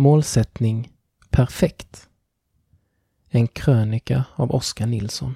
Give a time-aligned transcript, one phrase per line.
[0.00, 0.92] Målsättning
[1.30, 2.08] Perfekt.
[3.28, 5.34] En krönika av Oskar Nilsson.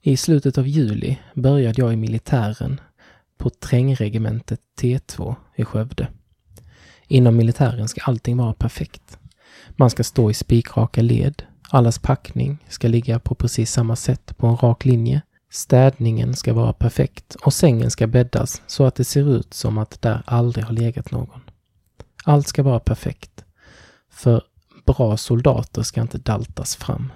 [0.00, 2.80] I slutet av juli började jag i militären
[3.36, 6.08] på trängregementet T2 i Skövde.
[7.06, 9.18] Inom militären ska allting vara perfekt.
[9.70, 11.42] Man ska stå i spikraka led.
[11.70, 15.22] Allas packning ska ligga på precis samma sätt på en rak linje.
[15.50, 20.02] Städningen ska vara perfekt och sängen ska bäddas så att det ser ut som att
[20.02, 21.40] där aldrig har legat någon.
[22.28, 23.44] Allt ska vara perfekt.
[24.10, 24.42] För
[24.86, 27.12] bra soldater ska inte daltas fram.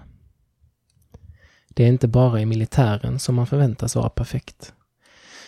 [1.69, 4.75] Det är inte bara i militären som man förväntas vara perfekt.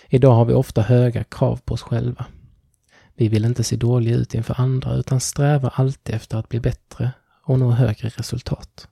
[0.08, 2.27] Idag har vi ofta höga krav på oss själva.
[3.14, 7.10] Vi vill inte se dåliga ut inför andra utan strävar alltid efter att bli bättre
[7.44, 8.88] och nå högre resultat.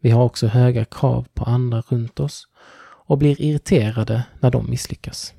[0.00, 2.48] Vi har också höga krav på andra runt oss
[3.06, 5.34] och blir irriterade när de misslyckas.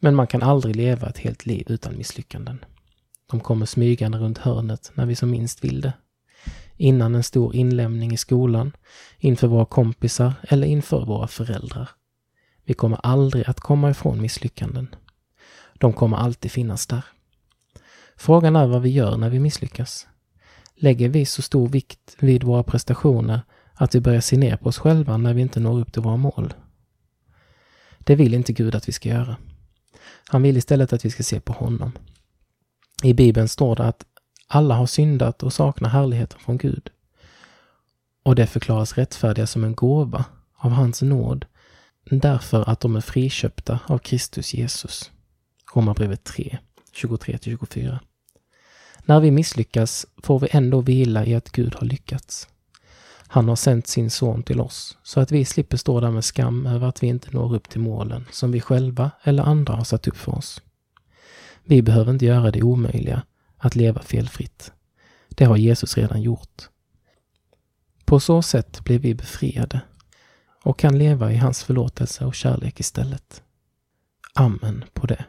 [0.00, 2.64] Men man kan aldrig leva ett helt liv utan misslyckanden.
[3.32, 5.92] De kommer smygande runt hörnet när vi som minst vill det.
[6.76, 8.72] Innan en stor inlämning i skolan,
[9.18, 11.88] inför våra kompisar eller inför våra föräldrar.
[12.64, 14.94] Vi kommer aldrig att komma ifrån misslyckanden.
[15.74, 17.04] De kommer alltid finnas där.
[18.16, 20.06] Frågan är vad vi gör när vi misslyckas.
[20.74, 23.40] Lägger vi så stor vikt vid våra prestationer
[23.74, 26.16] att vi börjar se ner på oss själva när vi inte når upp till våra
[26.16, 26.54] mål?
[27.98, 29.36] Det vill inte Gud att vi ska göra.
[30.28, 31.92] Han vill istället att vi ska se på honom.
[33.02, 34.04] I Bibeln står det att
[34.46, 36.90] alla har syndat och saknar härligheten från Gud.
[38.22, 40.24] Och det förklaras rättfärdiga som en gåva
[40.56, 41.46] av hans nåd
[42.10, 45.10] därför att de är friköpta av Kristus Jesus.
[45.74, 46.58] Romarbrevet 3,
[46.94, 47.98] 23-24.
[49.04, 52.48] När vi misslyckas får vi ändå vila i att Gud har lyckats.
[53.26, 56.66] Han har sänt sin son till oss så att vi slipper stå där med skam
[56.66, 60.08] över att vi inte når upp till målen som vi själva eller andra har satt
[60.08, 60.62] upp för oss.
[61.64, 63.22] Vi behöver inte göra det omöjliga,
[63.56, 64.72] att leva felfritt.
[65.28, 66.68] Det har Jesus redan gjort.
[68.04, 69.80] På så sätt blir vi befriade
[70.64, 73.42] och kan leva i hans förlåtelse och kärlek istället.
[74.34, 75.24] Amen på det.